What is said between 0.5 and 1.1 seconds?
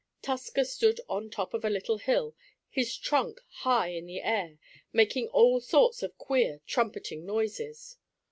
stood